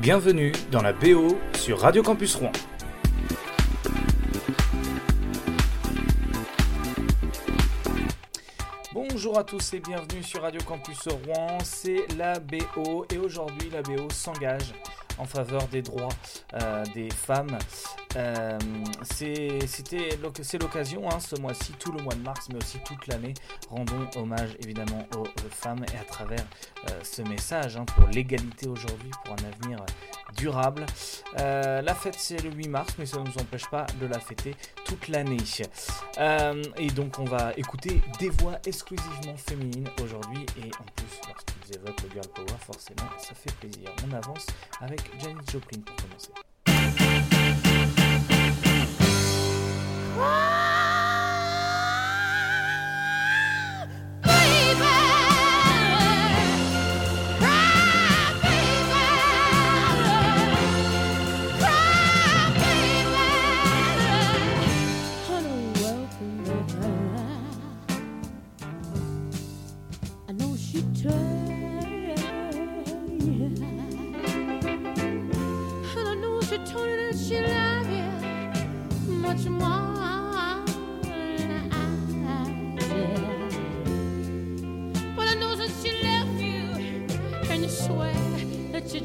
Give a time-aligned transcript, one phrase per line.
[0.00, 2.52] Bienvenue dans la BO sur Radio Campus Rouen.
[8.94, 13.82] Bonjour à tous et bienvenue sur Radio Campus Rouen, c'est la BO et aujourd'hui la
[13.82, 14.72] BO s'engage
[15.18, 16.08] en faveur des droits
[16.54, 17.58] euh, des femmes.
[18.16, 18.58] Euh,
[19.02, 23.34] c'est l'occasion hein, ce mois-ci, tout le mois de mars, mais aussi toute l'année.
[23.68, 26.44] Rendons hommage évidemment aux, femmes et à travers
[26.88, 29.84] euh, ce message hein, pour l'égalité aujourd'hui, pour un avenir
[30.36, 30.86] durable.
[31.36, 34.54] la fête c'est le 8 mars, mais ça ne nous empêche pas de la fêter
[34.84, 35.36] toute l'année.
[36.78, 42.02] et donc on va écouter des voix exclusivement féminines aujourd'hui et en plus lorsqu'ils évoquent
[42.02, 43.90] le girl power, forcément ça fait plaisir.
[44.08, 44.46] On avance
[44.80, 46.49] avec Janis Joplin pour commencer.
[50.22, 50.69] Ah!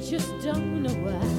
[0.06, 1.35] just don't know why.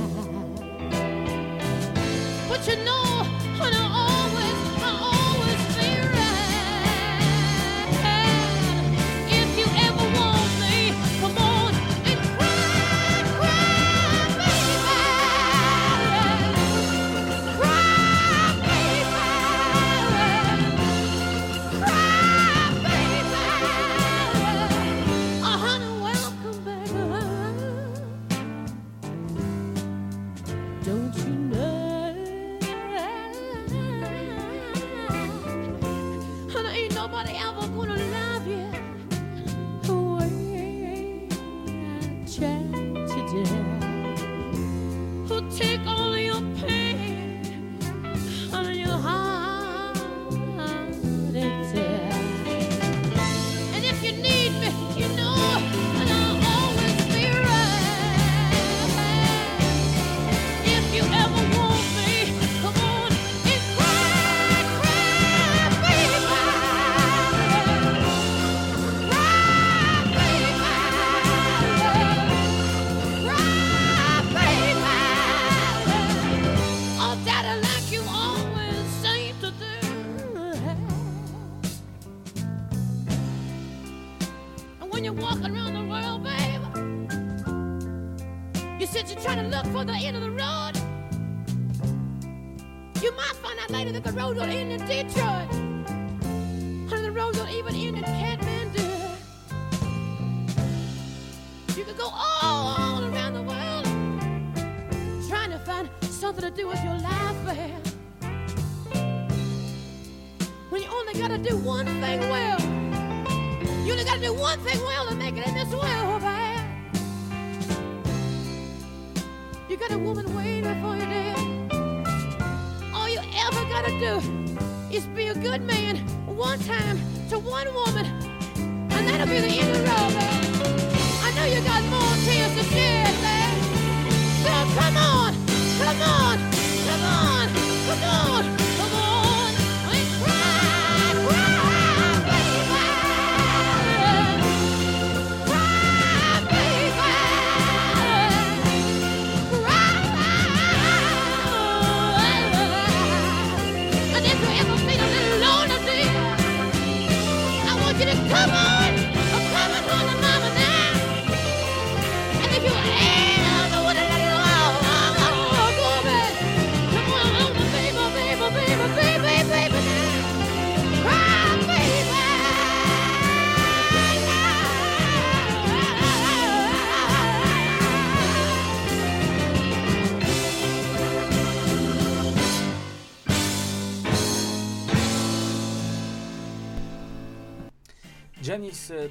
[94.37, 94.83] Janis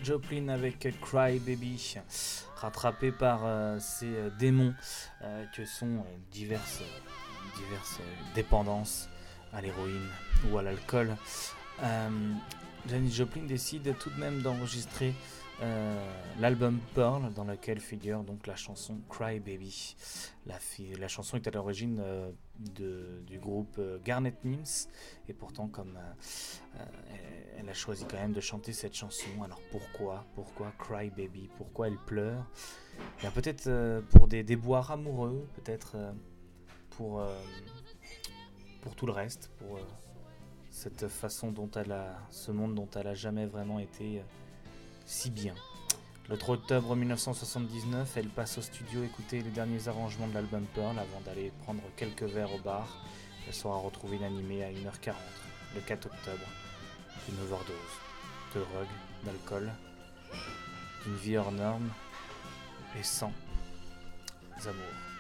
[0.06, 1.96] Joplin avec Cry Baby,
[2.58, 4.76] rattrapé par euh, ces euh, démons
[5.24, 6.84] euh, que sont diverses,
[7.58, 8.00] diverses
[8.36, 9.10] dépendances
[9.52, 10.08] à l'héroïne
[10.52, 11.16] ou à l'alcool.
[12.88, 15.16] Janis Joplin décide tout de même d'enregistrer
[15.62, 19.96] euh, l'album Pearl dans lequel figure donc la chanson Cry Baby.
[20.46, 22.30] La, chanson est à l'origine euh,
[22.60, 24.90] du groupe euh, Garnet Mims
[25.30, 25.98] et pourtant comme
[27.58, 30.26] elle a choisi quand même de chanter cette chanson, alors pourquoi?
[30.36, 31.50] Pourquoi Cry Baby?
[31.58, 32.46] Pourquoi elle pleure?
[33.34, 35.98] Peut-être pour des déboires amoureux, peut-être
[36.92, 37.22] pour,
[38.82, 39.80] pour tout le reste, pour
[40.70, 41.96] cette façon dont elle
[42.30, 44.22] ce monde dont elle a jamais vraiment été
[45.06, 45.56] si bien.
[46.28, 50.98] Le 3 octobre 1979, elle passe au studio écouter les derniers arrangements de l'album Pearl
[50.98, 53.06] avant d'aller prendre quelques verres au bar.
[53.48, 55.14] Elle sera retrouvée inanimée à 1h40
[55.76, 56.48] le 4 octobre
[57.28, 57.96] d'une overdose,
[58.54, 58.88] de drogue,
[59.24, 59.72] d'alcool,
[61.04, 61.90] d'une vie hors norme
[62.98, 63.34] et sans
[64.66, 65.15] amour.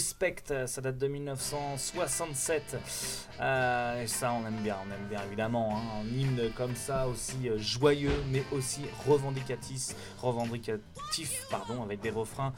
[0.00, 2.78] Respect, ça date de 1967.
[3.38, 5.76] Euh, et ça, on aime bien, on aime bien évidemment.
[5.76, 6.00] Hein.
[6.00, 9.88] un hymne comme ça, aussi euh, joyeux, mais aussi revendicatif,
[10.22, 12.54] revendicatif pardon, avec des refrains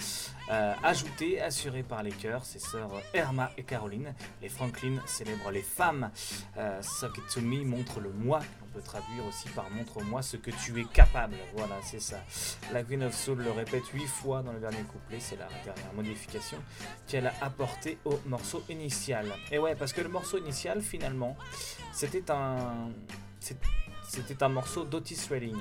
[0.53, 4.15] euh, ajoutés, assurés par les chœurs, ses sœurs Irma et Caroline.
[4.41, 6.13] Les Franklin célèbrent les femmes.
[6.57, 8.39] Me montre le moi
[8.73, 11.37] peut traduire aussi par montre-moi ce que tu es capable.
[11.55, 12.19] Voilà, c'est ça.
[12.73, 15.93] La Queen of Soul le répète huit fois dans le dernier couplet, c'est la dernière
[15.95, 16.59] modification
[17.07, 19.27] qu'elle a apportée au morceau initial.
[19.51, 21.37] Et ouais, parce que le morceau initial, finalement,
[21.93, 22.91] c'était un,
[24.09, 25.59] c'était un morceau d'Otis Redding.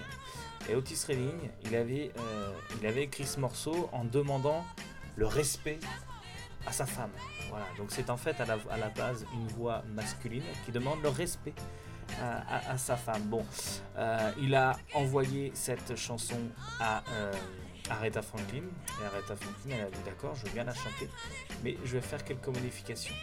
[0.70, 4.64] Et Otis Redding, il avait, euh, il avait écrit ce morceau en demandant
[5.16, 5.80] le respect
[6.66, 7.12] à sa femme.
[7.50, 11.02] Voilà, donc c'est en fait à la, à la base une voix masculine qui demande
[11.02, 11.54] le respect
[12.20, 13.24] à, sa femme.
[13.24, 13.46] Bon,
[13.98, 16.40] euh, il a envoyé cette chanson
[16.80, 17.32] à euh,
[17.90, 18.64] Aretha Franklin.
[19.02, 21.10] Et Aretha Franklin, elle a dit d'accord, je veux bien la chanter,
[21.64, 23.16] mais je vais faire quelques modifications.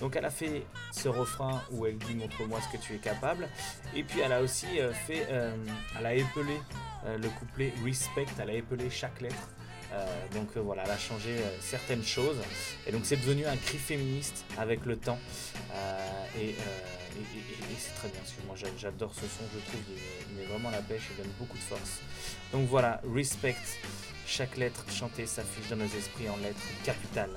[0.00, 3.48] Donc elle a fait ce refrain où elle dit montre-moi ce que tu es capable.
[3.94, 6.60] Et puis elle a aussi euh, fait, elle a épelé
[7.06, 9.48] le couplet Respect, elle a épelé chaque lettre.
[10.32, 12.38] Donc voilà, elle a changé certaines choses.
[12.86, 15.18] Et donc c'est devenu un cri féministe avec le temps.
[16.38, 16.54] et
[17.78, 18.20] c'est très bien.
[18.46, 19.80] Moi j'adore ce son, je trouve,
[20.30, 22.00] il met vraiment la pêche et donne beaucoup de force.
[22.52, 23.56] Donc voilà, respect.
[24.26, 27.36] Chaque lettre chantée s'affiche dans nos esprits en lettres capitales.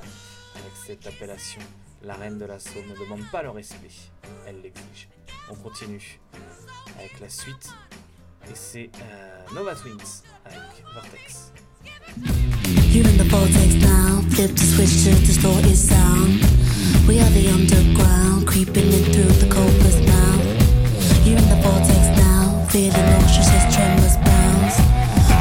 [0.55, 1.61] Avec cette appellation,
[2.01, 3.91] la reine de la Saône ne demande pas le respect,
[4.47, 5.07] elle l'exige.
[5.49, 6.19] On continue
[6.97, 7.69] avec la suite.
[8.49, 11.53] Et c'est euh, Nova Twins avec Vortex.
[12.91, 14.21] You're in the vortex now.
[14.33, 16.41] Flip the switch to the store is sound.
[17.07, 20.33] We are the underground, creeping in through the coldest now.
[21.23, 22.65] You're in the vortex now.
[22.69, 24.77] Feeling nauseous, tremors bounce.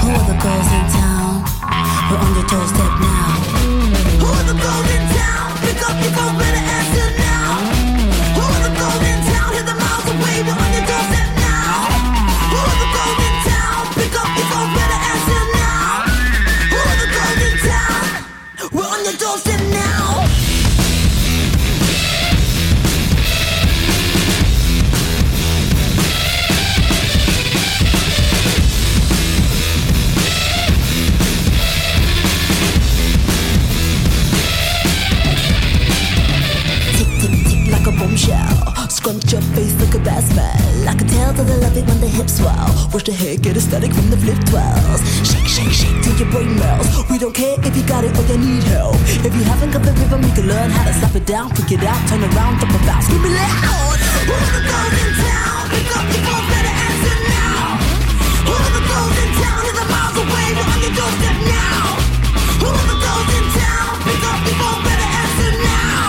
[0.02, 1.44] Who are the girls in town?
[2.10, 3.32] We're on your doorstep now.
[4.20, 5.46] Who are the girls in town?
[5.64, 6.67] Pick up your phone, better
[41.34, 42.68] swell to the love when the hips swell.
[42.92, 45.00] Watch the hair get static from the flip twirls.
[45.26, 46.88] Shake, shake, shake till your brain melts.
[47.10, 48.96] We don't care if you got it or you need help.
[49.24, 51.72] If you haven't got the rhythm, you can learn how to slap it down, pick
[51.72, 53.98] it out, turn around, thump about, scream it loud.
[54.32, 55.60] are the girls in town?
[55.72, 57.60] Pick up your phone, better answer now.
[58.48, 59.60] Who are the girls in town?
[59.68, 61.82] Is a miles away, we're on your doorstep now.
[62.62, 63.90] Who's the girls in town?
[64.06, 66.04] Pick up your phone, better answer now.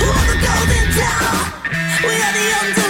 [0.00, 1.38] Who are the girls in town?
[2.02, 2.89] We are the underdog.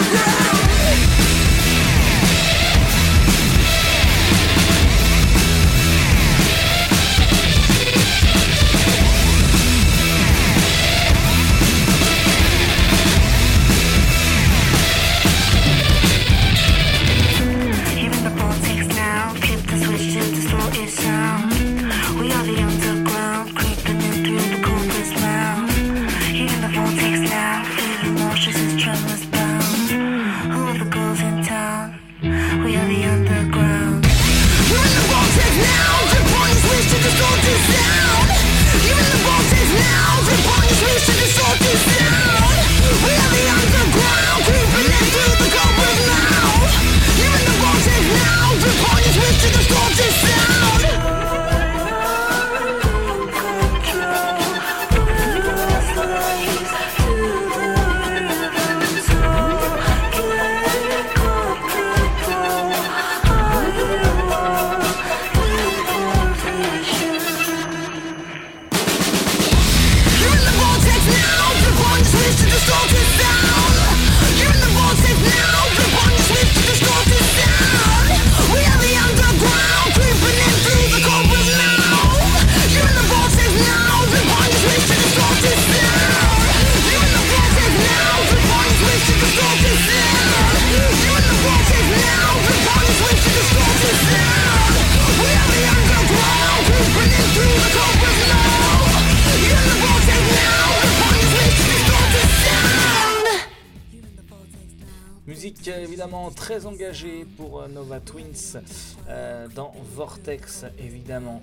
[110.78, 111.42] Évidemment.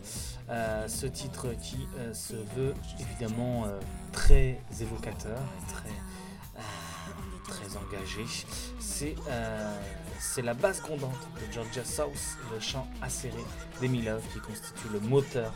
[0.50, 3.66] Euh, ce titre qui se veut évidemment
[4.12, 6.64] très évocateur, très,
[7.48, 8.24] très engagé.
[8.80, 9.16] C'est
[10.20, 13.44] c'est la basse grondante de Georgia South, le chant acéré
[13.80, 15.54] d'Emily Love qui constitue le moteur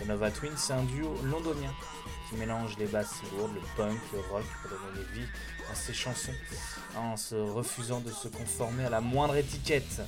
[0.00, 0.56] de Nova Twins.
[0.56, 1.72] C'est un duo londonien
[2.28, 5.26] qui mélange les basses lourdes, le punk, le rock pour donner vie
[5.70, 6.32] à ses chansons
[6.96, 10.02] en se refusant de se conformer à la moindre étiquette.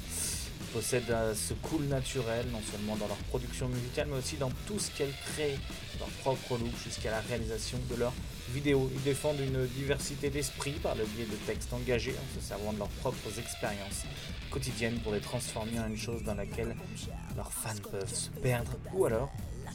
[0.60, 4.50] Ils possèdent euh, ce cool naturel, non seulement dans leur production musicale, mais aussi dans
[4.66, 5.58] tout ce qu'elles créent,
[5.98, 8.12] leur propre look, jusqu'à la réalisation de leurs
[8.50, 8.90] vidéos.
[8.94, 12.78] Ils défendent une diversité d'esprit par le biais de textes engagés, en se servant de
[12.78, 14.04] leurs propres expériences
[14.50, 16.74] quotidiennes pour les transformer en une chose dans laquelle
[17.36, 19.30] leurs fans peuvent se perdre ou alors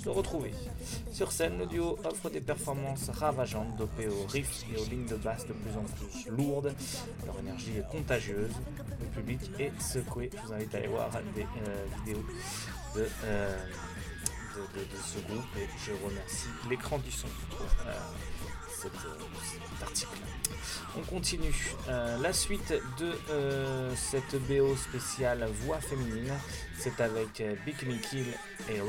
[0.10, 0.52] retrouver.
[1.12, 5.16] Sur scène, le duo offre des performances ravageantes dopées aux riffs et aux lignes de
[5.16, 6.74] basse de plus en plus lourdes.
[7.26, 8.52] Leur énergie est contagieuse,
[9.00, 10.30] le public est secoué.
[10.34, 12.24] Je vous invite à aller voir des euh, vidéos
[12.98, 13.58] euh,
[14.56, 17.94] de, ce groupe et je remercie l'écran du son pour euh,
[18.82, 18.92] cet
[19.82, 20.18] article.
[20.98, 21.74] On continue.
[21.88, 23.14] la suite de
[23.96, 26.32] cette BO spéciale voix féminine,
[26.78, 28.28] c'est avec Bikini Kill
[28.70, 28.80] et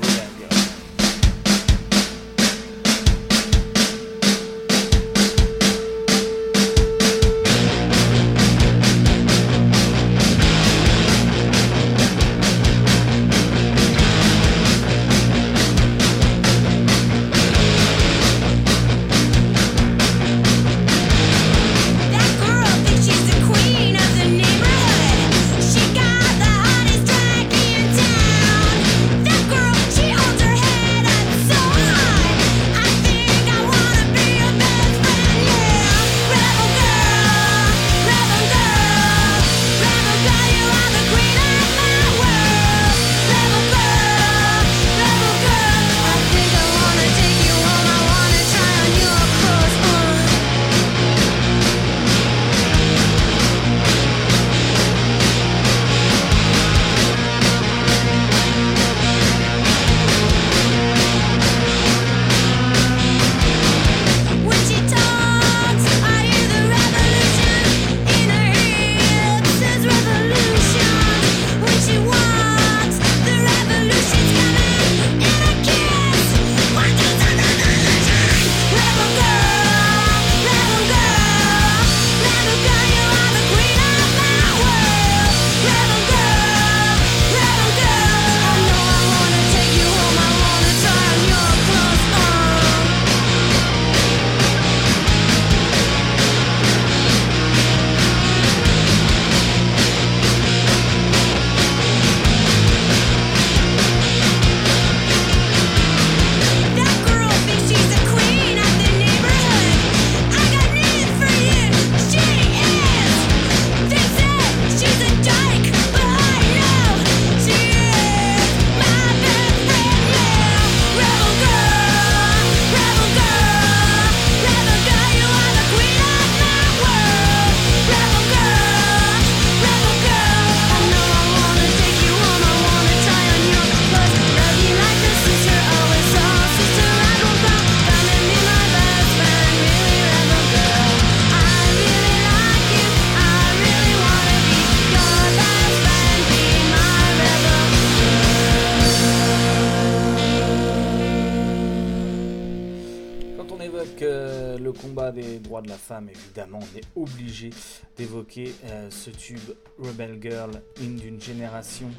[153.59, 154.73] Rebellion.
[154.73, 157.49] combat des droits de la femme, évidemment, on est obligé
[157.95, 159.39] d'évoquer euh, ce tube
[159.79, 161.89] Rebel Girl, une d'une génération.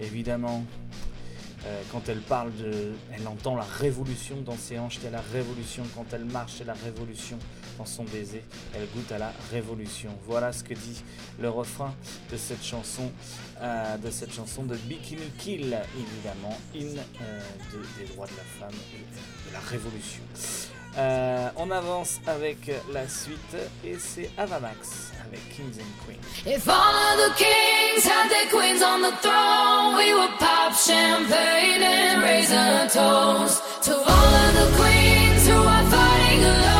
[0.00, 0.64] Évidemment,
[1.66, 2.92] euh, quand elle parle de.
[3.12, 5.82] Elle entend la révolution dans ses hanches, c'est la révolution.
[5.94, 7.38] Quand elle marche, c'est la révolution
[7.76, 8.42] dans son baiser.
[8.74, 10.10] Elle goûte à la révolution.
[10.26, 11.02] Voilà ce que dit
[11.38, 11.94] le refrain
[12.32, 13.10] de cette chanson,
[13.60, 17.40] euh, de cette chanson de Bikini Kill, évidemment, in euh,
[17.98, 20.22] des droits de la femme et de la révolution.
[20.96, 26.20] On avance avec la suite et c'est Avamax avec Kings and Queens.
[26.46, 32.22] If all the kings had their queens on the throne, we would pop champagne and
[32.22, 36.79] raise a toast to all of the queens who are fighting alone.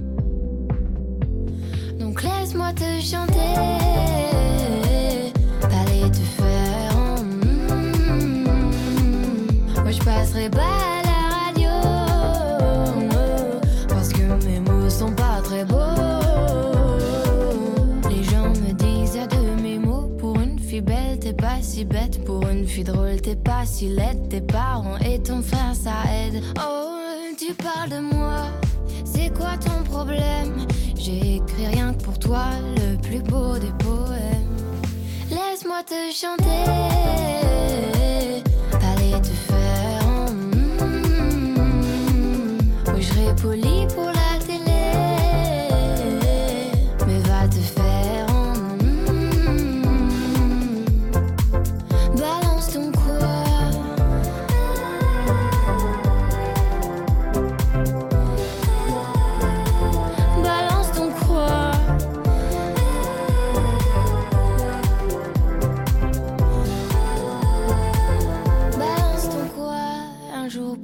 [3.01, 3.55] Chanter.
[5.63, 6.95] Aller te faire.
[7.23, 8.45] mm.
[9.81, 11.69] Moi je passerai pas à la radio.
[13.89, 15.77] Parce que mes mots sont pas très beaux.
[18.09, 21.85] Les gens me disent à de mes mots Pour une fille belle t'es pas si
[21.85, 26.03] bête Pour une fille drôle t'es pas si laide Tes parents et ton frère ça
[26.13, 26.89] aide Oh
[27.37, 28.43] tu parles de moi
[29.03, 30.67] C'est quoi ton problème?
[31.03, 34.85] J'ai écrit rien que pour toi Le plus beau des poèmes.
[35.31, 37.20] Laisse-moi te chanter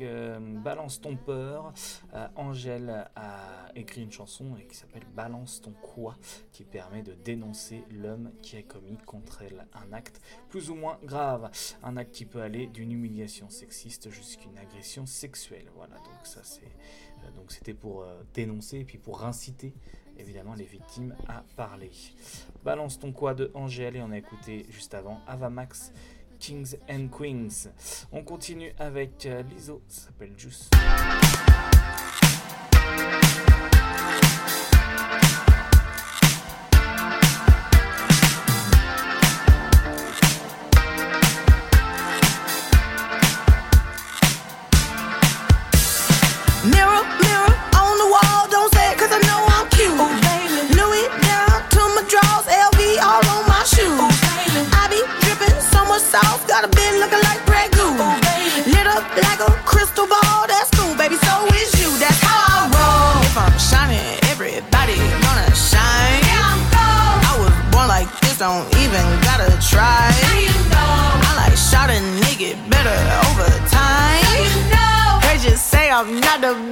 [0.00, 1.72] Euh, balance ton peur,
[2.14, 6.16] euh, Angèle a écrit une chanson qui s'appelle Balance ton quoi,
[6.52, 10.98] qui permet de dénoncer l'homme qui a commis contre elle un acte plus ou moins
[11.04, 11.50] grave.
[11.82, 15.66] Un acte qui peut aller d'une humiliation sexiste jusqu'à une agression sexuelle.
[15.74, 16.62] Voilà, donc ça c'est.
[17.24, 19.74] Euh, donc c'était pour euh, dénoncer et puis pour inciter
[20.18, 21.92] évidemment les victimes à parler.
[22.64, 25.90] Balance ton quoi de Angèle et on a écouté juste avant Avamax.
[25.90, 25.92] Max
[26.38, 27.68] Kings and Queens.
[28.12, 30.70] On continue avec euh, Lizzo, ça s'appelle Juice.
[76.00, 76.67] I'm not a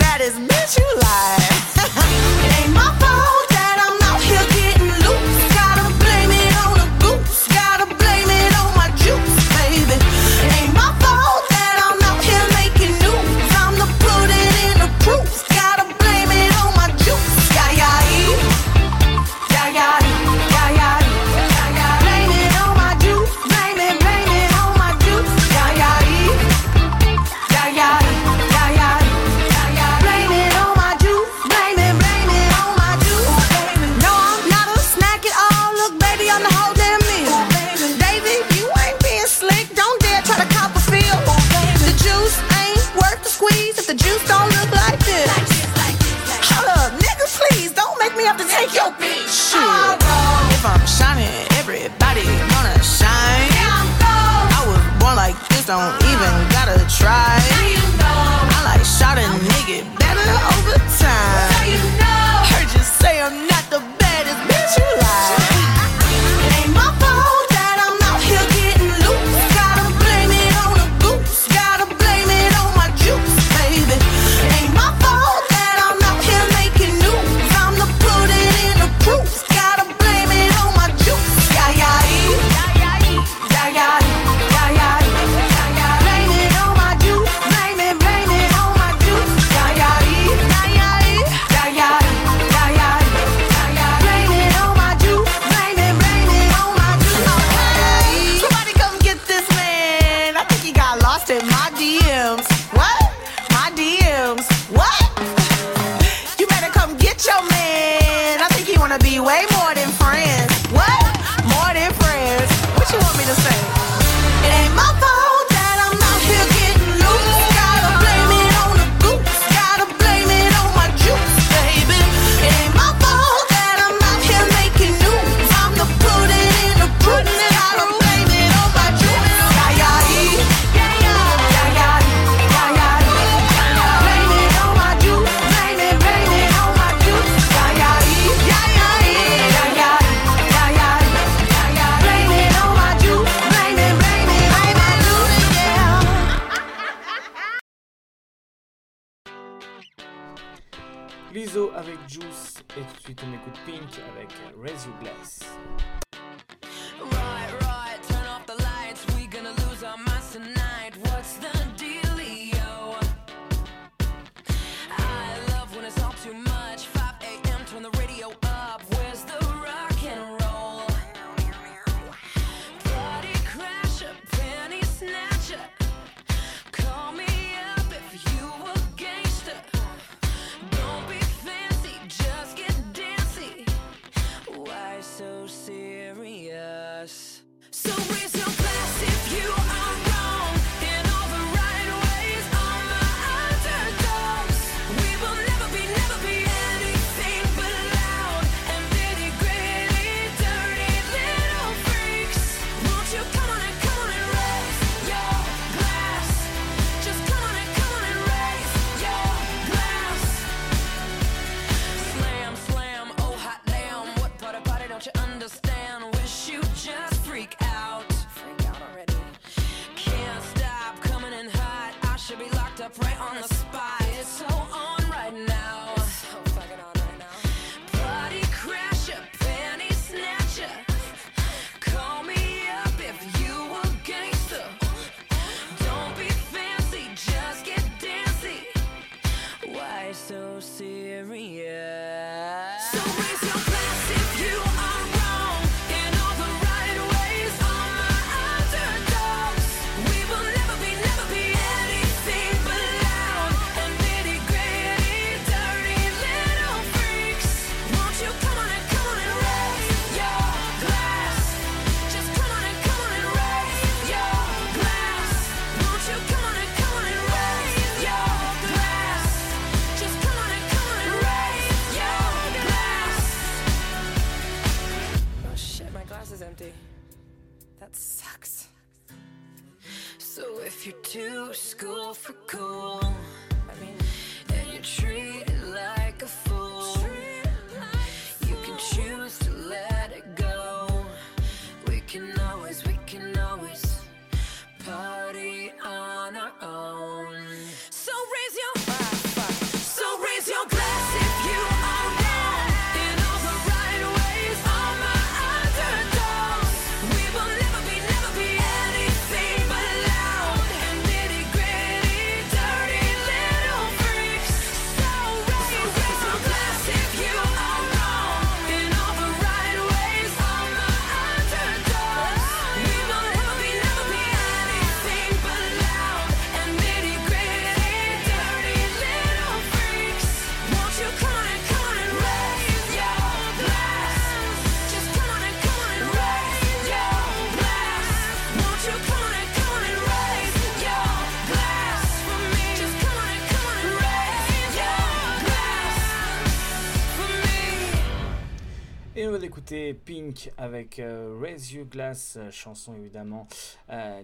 [349.66, 353.48] Pink avec euh, Raise You Glass, euh, chanson évidemment
[353.90, 354.22] euh,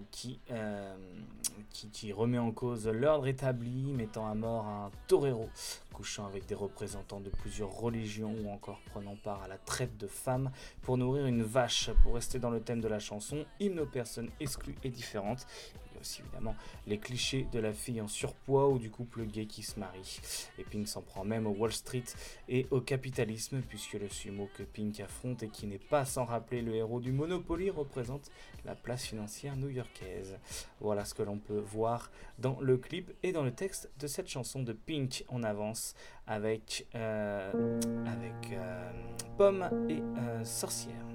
[0.51, 0.95] euh,
[1.91, 5.49] qui, remet en cause l'ordre établi, mettant à mort un torero,
[5.91, 10.07] couchant avec des représentants de plusieurs religions ou encore prenant part à la traite de
[10.07, 10.49] femmes
[10.81, 11.89] pour nourrir une vache.
[12.03, 15.45] Pour rester dans le thème de la chanson, une personne exclue et différente
[16.03, 19.79] aussi évidemment les clichés de la fille en surpoids ou du couple gay qui se
[19.79, 20.19] marie.
[20.59, 22.03] Et Pink s'en prend même au Wall Street
[22.49, 26.61] et au capitalisme, puisque le sumo que Pink affronte et qui n'est pas sans rappeler
[26.61, 28.29] le héros du Monopoly représente
[28.65, 30.37] la place financière new-yorkaise.
[30.81, 34.27] Voilà ce que l'on peut voir dans le clip et dans le texte de cette
[34.27, 35.23] chanson de Pink.
[35.29, 35.95] en avance
[36.27, 38.91] avec, euh, euh,
[39.37, 41.05] Pomme et euh, Sorcière.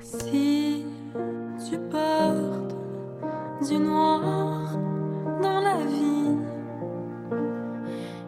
[0.00, 0.84] Si
[1.68, 1.78] tu
[3.62, 4.78] du noir
[5.42, 6.36] dans la vie.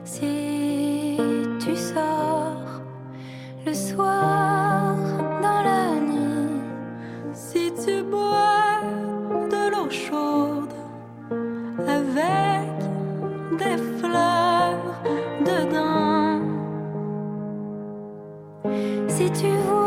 [0.05, 1.19] Si
[1.61, 2.83] tu sors
[3.67, 4.97] le soir
[5.43, 6.63] dans la nuit,
[7.33, 8.81] si tu bois
[9.51, 10.73] de l'eau chaude
[11.87, 12.73] avec
[13.59, 15.03] des fleurs
[15.45, 16.41] dedans,
[19.09, 19.78] si tu vois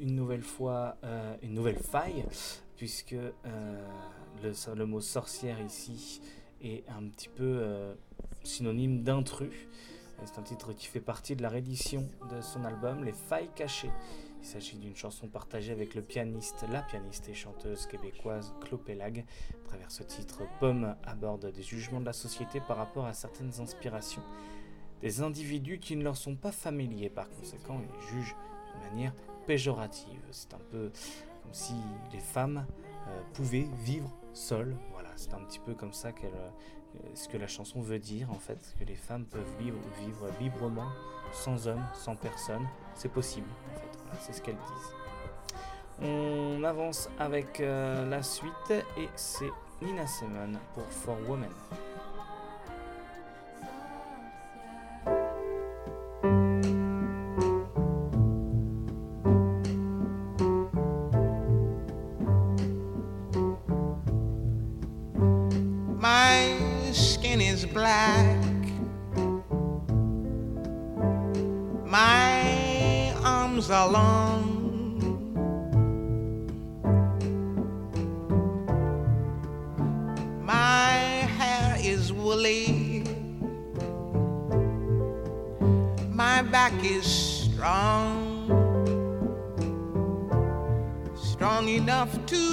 [0.00, 2.24] une nouvelle fois euh, une nouvelle faille,
[2.76, 3.88] puisque euh,
[4.42, 6.20] le, mot sorcière ici
[6.62, 7.94] est un petit peu euh,
[8.42, 9.54] synonyme d'intrus.
[10.24, 13.90] C'est un titre qui fait partie de la réédition de son album Les Failles Cachées.
[14.40, 19.24] Il s'agit d'une chanson partagée avec le pianiste, la pianiste et chanteuse québécoise Claude Pélag.
[19.64, 23.60] À travers ce titre, Pomme aborde des jugements de la société par rapport à certaines
[23.60, 24.22] inspirations
[25.02, 27.10] des individus qui ne leur sont pas familiers.
[27.10, 28.36] Par conséquent, ils jugent
[28.74, 29.12] de manière
[29.46, 30.20] péjorative.
[30.30, 30.90] C'est un peu
[31.42, 31.74] comme si
[32.12, 32.66] les femmes
[33.08, 34.76] euh, pouvaient vivre seules.
[34.92, 38.38] Voilà, c'est un petit peu comme ça qu'elle, euh, que la chanson veut dire en
[38.38, 40.88] fait, que les femmes peuvent vivre, vivre librement,
[41.32, 42.66] sans homme, sans personne.
[42.94, 43.98] C'est possible en fait.
[44.04, 44.94] Voilà, c'est ce qu'elles disent.
[46.00, 49.50] On avance avec euh, la suite et c'est
[49.82, 51.50] Nina Simone pour For Women.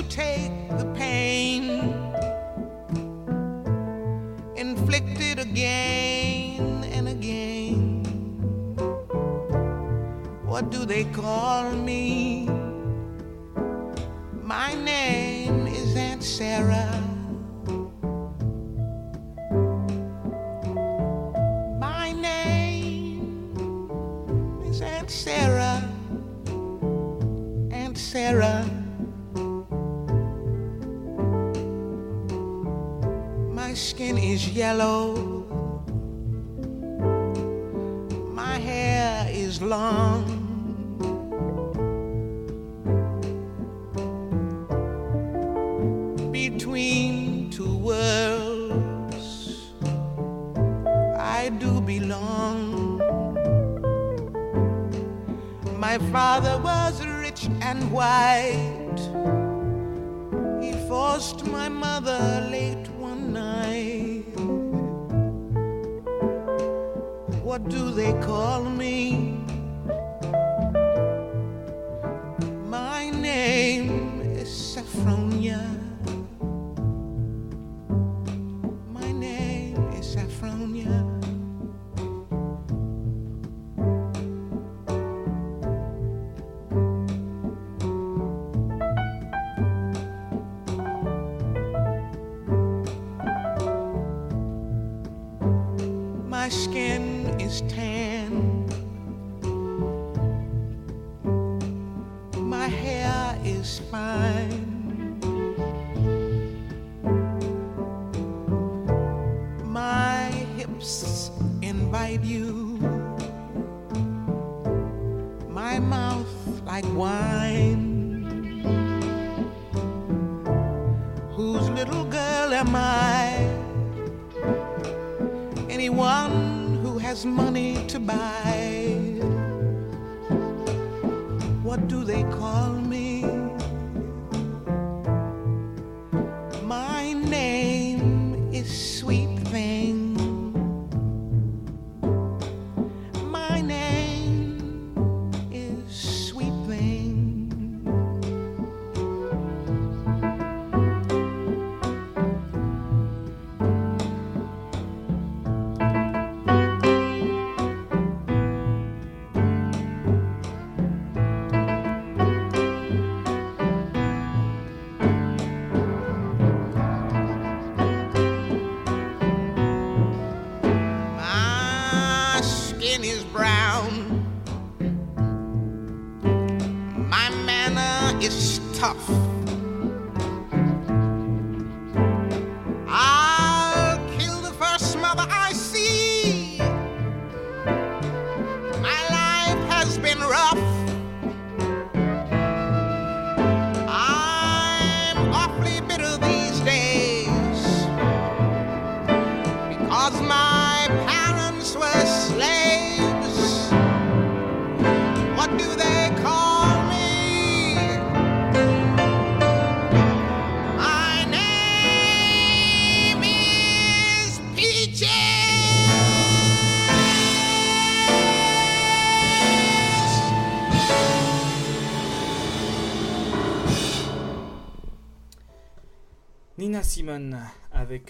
[0.10, 0.49] Take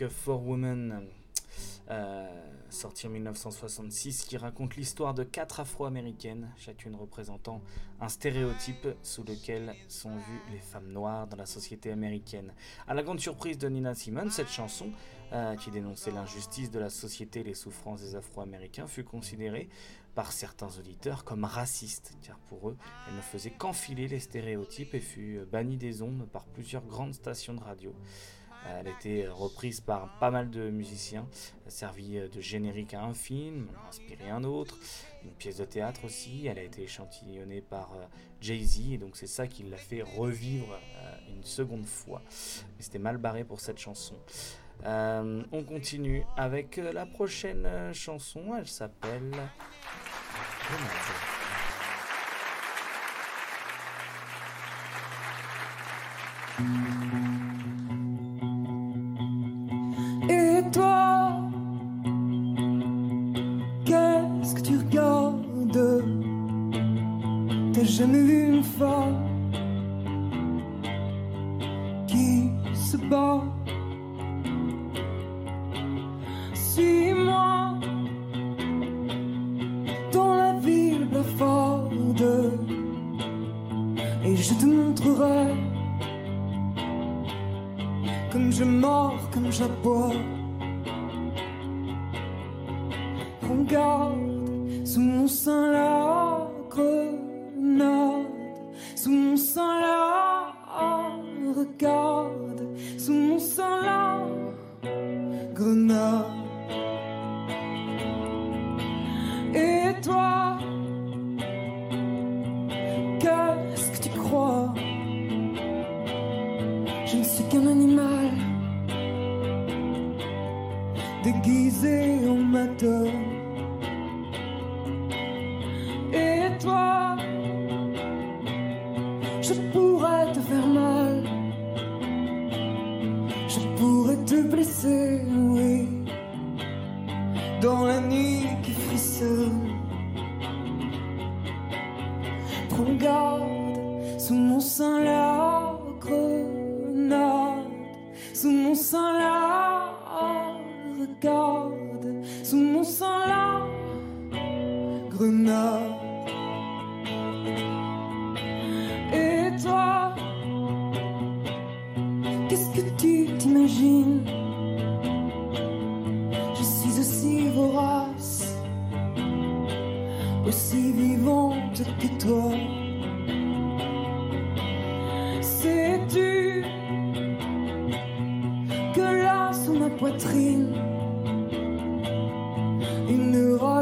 [0.02, 1.08] avec Four Women,
[1.90, 2.28] euh,
[2.70, 7.62] sorti en 1966, qui raconte l'histoire de quatre afro-américaines, chacune représentant
[8.00, 12.54] un stéréotype sous lequel sont vues les femmes noires dans la société américaine.
[12.88, 14.92] À la grande surprise de Nina Simone, cette chanson,
[15.34, 19.70] euh, qui dénonçait l'injustice de la société et les souffrances des afro-américains, fut considérée
[20.16, 22.78] par certains auditeurs comme raciste, car pour eux,
[23.08, 27.54] elle ne faisait qu'enfiler les stéréotypes et fut bannie des ondes par plusieurs grandes stations
[27.54, 27.94] de radio.
[28.68, 31.28] Elle a été reprise par pas mal de musiciens,
[31.68, 34.78] a servi de générique à un film, inspiré un autre,
[35.24, 36.48] une pièce de théâtre aussi.
[36.48, 38.06] Elle a été échantillonnée par euh,
[38.42, 42.22] Jay-Z et donc c'est ça qui l'a fait revivre euh, une seconde fois.
[42.78, 44.16] Mais c'était mal barré pour cette chanson.
[44.86, 48.56] Euh, on continue avec la prochaine chanson.
[48.58, 49.34] Elle s'appelle.
[68.00, 69.18] Jamais vu une femme
[72.08, 73.44] qui se bat
[76.54, 77.74] Suis-moi
[80.14, 82.54] dans la ville blafarde
[84.24, 85.56] et je te montrerai
[88.32, 90.14] comme je mords, comme j'aboie.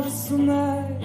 [0.09, 0.96] Une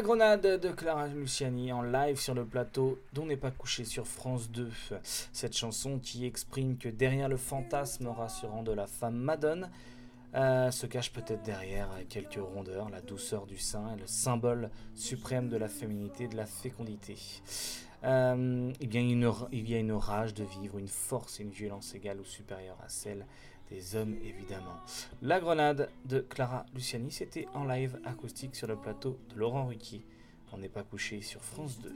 [0.00, 4.06] La grenade de Clara Luciani en live sur le plateau d'On n'est pas couché sur
[4.06, 4.70] France 2.
[5.02, 9.68] Cette chanson qui exprime que derrière le fantasme rassurant de la femme madone
[10.34, 15.50] euh, se cache peut-être derrière quelques rondeurs, la douceur du sein et le symbole suprême
[15.50, 17.18] de la féminité, de la fécondité.
[18.04, 21.42] Euh, il, y a une, il y a une rage de vivre, une force et
[21.42, 23.26] une violence égale ou supérieure à celle
[23.70, 24.80] des hommes évidemment.
[25.22, 30.04] La grenade de Clara Luciani, c'était en live acoustique sur le plateau de Laurent Ruquier.
[30.52, 31.94] On n'est pas couché sur France 2.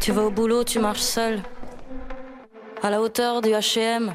[0.00, 1.42] Tu vas au boulot, tu marches seul.
[2.82, 4.14] À la hauteur du HM,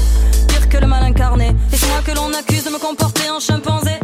[0.47, 1.55] Pire que le mal incarné.
[1.71, 3.99] Et c'est moi que l'on accuse de me comporter en chimpanzé.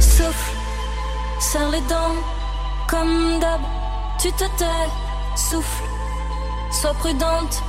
[0.00, 0.52] Souffle,
[1.40, 2.16] serre les dents,
[2.88, 3.60] comme d'hab.
[4.20, 4.88] Tu te tais,
[5.36, 5.84] souffle,
[6.70, 7.62] sois prudente.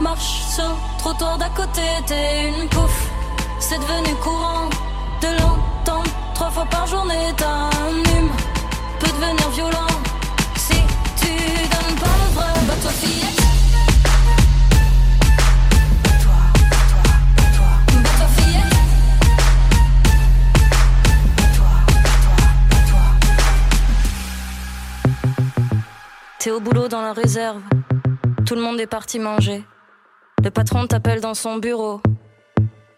[0.00, 3.10] Marche sur trottoir d'à côté, t'es une pouffe.
[3.58, 4.70] C'est devenu courant
[5.20, 7.34] de l'entendre trois fois par journée.
[7.36, 8.30] T'as un hume,
[8.98, 9.99] peut devenir violent.
[26.40, 27.60] T'es au boulot dans la réserve.
[28.46, 29.62] Tout le monde est parti manger.
[30.42, 32.00] Le patron t'appelle dans son bureau.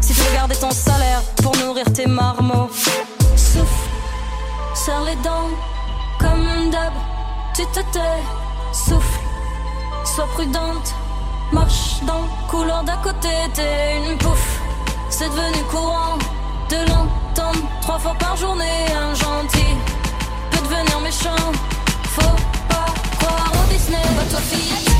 [0.00, 2.70] Si tu garder ton salaire pour nourrir tes marmots.
[3.36, 3.88] Souffle,
[4.74, 5.50] serre les dents,
[6.18, 6.92] comme d'hab.
[7.54, 8.22] Tu te tais,
[8.72, 9.20] souffle,
[10.04, 10.94] sois prudente.
[11.52, 14.60] Marche dans le couloir d'à côté, t'es une pouffe.
[15.10, 16.18] C'est devenu courant
[16.70, 18.86] de l'entendre trois fois par journée.
[18.94, 19.74] Un gentil
[20.50, 21.52] peut devenir méchant.
[22.04, 22.36] Faut
[22.68, 22.86] pas
[23.18, 24.91] croire au Disney, bah toi fillette.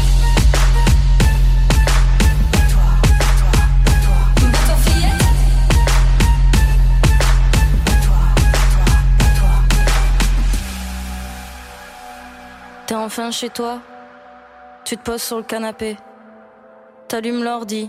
[12.93, 13.80] T'es enfin chez toi.
[14.84, 15.97] Tu te poses sur le canapé.
[17.09, 17.88] T'allumes l'ordi.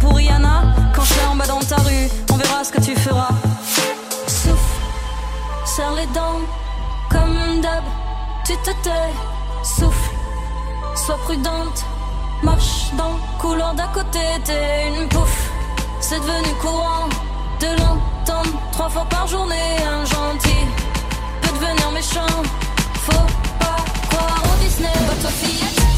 [0.00, 0.62] pour Rihanna
[0.94, 2.08] quand je serai en bas dans ta rue.
[2.32, 3.28] On verra ce que tu feras.
[4.26, 4.80] Souffle,
[5.64, 6.40] serre les dents,
[7.10, 7.84] comme d'hab.
[8.44, 9.12] Tu te tais,
[9.62, 10.10] souffle,
[10.94, 11.84] sois prudente.
[12.42, 15.50] Marche dans couloir d'à côté, t'es une pouffe.
[16.00, 17.08] C'est devenu courant
[17.60, 19.76] de l'entendre trois fois par journée.
[19.88, 20.64] Un gentil
[21.42, 22.42] peut devenir méchant.
[23.06, 23.26] Faut
[23.58, 23.76] pas
[24.08, 25.95] croire au Disney, votre fillette.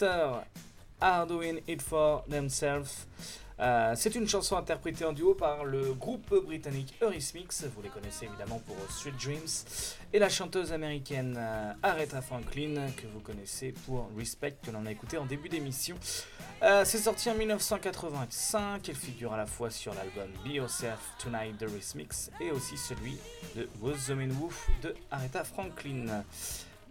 [0.00, 0.44] Sister
[1.02, 3.06] are doing it for themselves.
[3.58, 8.24] Euh, c'est une chanson interprétée en duo par le groupe britannique Eurythmics, vous les connaissez
[8.24, 9.66] évidemment pour Sweet Dreams,
[10.14, 14.90] et la chanteuse américaine euh, Aretha Franklin, que vous connaissez pour Respect, que l'on a
[14.90, 15.96] écouté en début d'émission.
[16.62, 21.60] Euh, c'est sorti en 1985, elle figure à la fois sur l'album Be Yourself Tonight
[21.60, 23.18] de Eurythmics et aussi celui
[23.54, 26.24] de Was the Man Wolf de Aretha Franklin.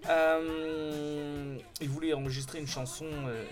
[0.08, 3.44] Euh, il voulait enregistrer une chanson, euh,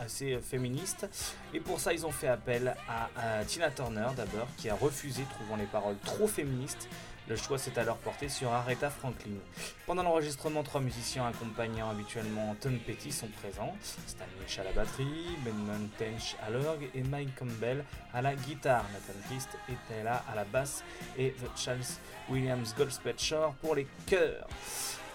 [0.00, 1.08] assez féministe
[1.54, 5.56] et pour ça ils ont fait appel à Tina Turner d'abord qui a refusé trouvant
[5.56, 6.88] les paroles trop féministes.
[7.28, 9.34] Le choix s'est alors porté sur Aretha Franklin.
[9.84, 13.74] Pendant l'enregistrement, trois musiciens accompagnant habituellement Tom Petty sont présents.
[14.06, 18.84] Stan Lynch à la batterie, Benjamin Tench à l'orgue et Mike Campbell à la guitare.
[18.92, 20.84] Nathan Christ était là à la basse
[21.18, 21.80] et The Charles
[22.28, 24.46] Williams Goldspatcher pour les chœurs.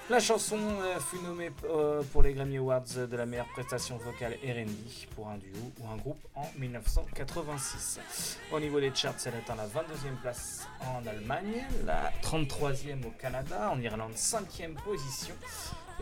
[0.09, 4.33] La chanson euh, fut nommée euh, pour les Grammy Awards de la meilleure prestation vocale
[4.43, 8.37] R&B pour un duo ou un groupe en 1986.
[8.51, 13.71] Au niveau des charts, elle atteint la 22e place en Allemagne, la 33e au Canada,
[13.71, 15.35] en Irlande 5e position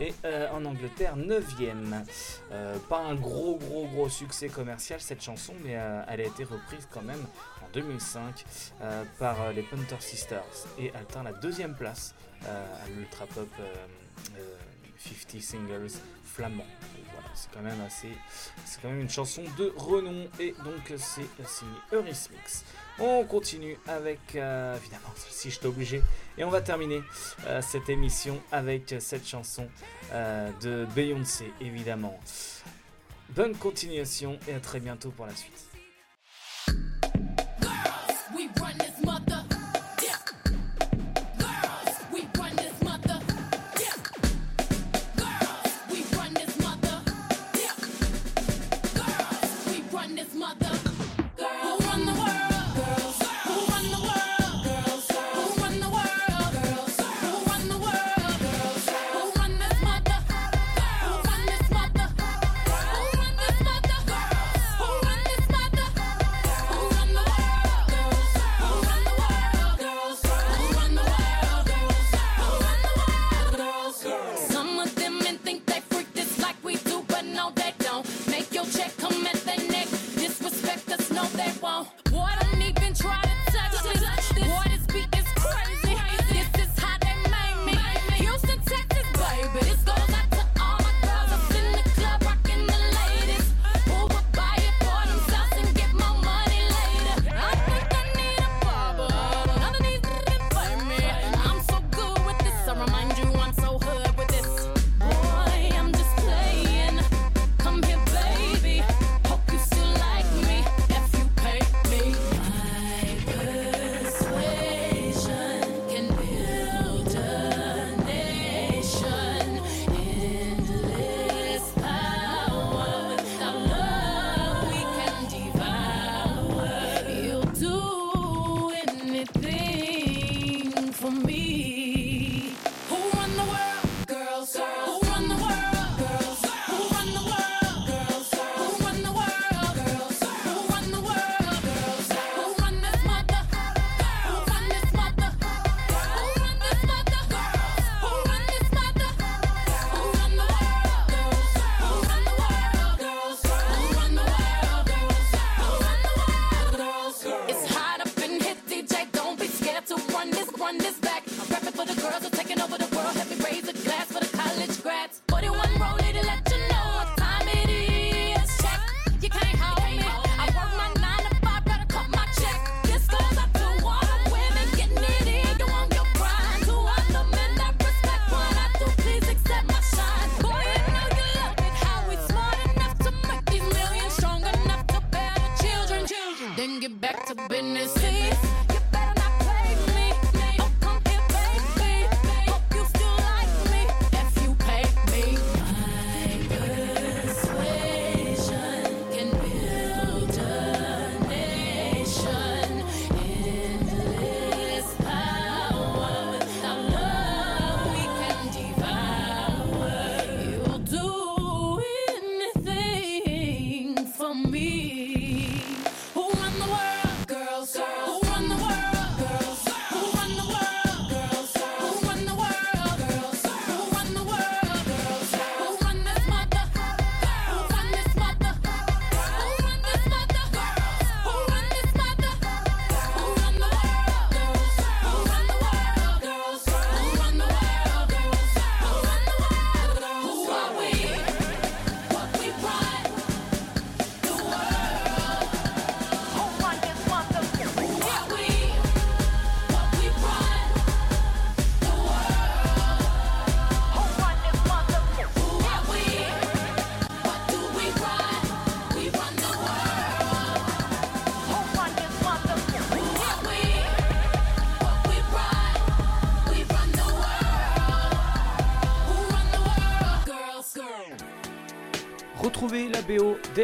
[0.00, 2.04] et euh, en Angleterre 9e.
[2.52, 5.72] Euh, pas un gros gros gros succès commercial cette chanson, mais
[6.08, 7.24] elle a été reprise quand même
[7.62, 8.44] en 2005
[8.82, 12.14] euh, par les Punter Sisters et atteint la deuxième place
[12.46, 13.86] euh, à l'ultra pop euh,
[14.38, 14.56] euh,
[14.98, 15.90] 50 singles
[16.24, 16.66] flamand.
[17.12, 18.12] Voilà, c'est quand même assez,
[18.64, 22.64] c'est quand même une chanson de renom et donc c'est signé Eurythmics.
[22.98, 26.02] On continue avec euh, évidemment celle-ci, je suis obligé,
[26.36, 27.02] et on va terminer
[27.46, 29.68] euh, cette émission avec cette chanson
[30.12, 32.18] euh, de Beyoncé évidemment.
[33.30, 35.66] Bonne continuation et à très bientôt pour la suite.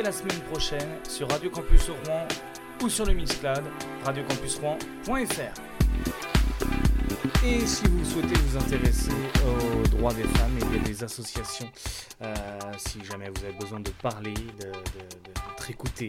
[0.02, 2.26] La semaine prochaine sur Radio Campus Rouen
[2.82, 3.62] ou sur le Mixcloud
[4.04, 5.60] radiocampusrouen.fr.
[7.44, 9.10] Et si vous souhaitez vous intéresser
[9.46, 11.70] aux droits des femmes, a des associations.
[12.22, 12.34] euh,
[12.78, 16.08] si jamais vous avez besoin de parler, de- de- de- écouté,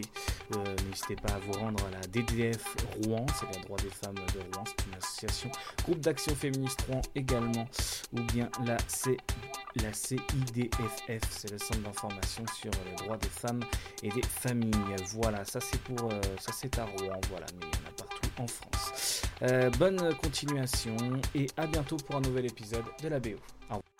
[0.54, 0.58] euh,
[0.88, 4.38] n'hésitez pas à vous rendre à la DDF Rouen, c'est les droits des femmes de
[4.54, 5.50] Rouen, c'est une association.
[5.84, 7.66] Groupe d'action féministe Rouen également,
[8.12, 9.16] ou bien la, C,
[9.82, 13.62] la CIDFF, c'est le centre d'information sur les droits des femmes
[14.02, 14.96] et des familles.
[15.14, 17.92] Voilà, ça c'est pour, euh, ça c'est à Rouen, voilà, mais il y en a
[17.92, 19.22] partout en France.
[19.42, 20.96] Euh, bonne continuation
[21.34, 23.30] et à bientôt pour un nouvel épisode de la BO.
[23.70, 23.97] Au revoir.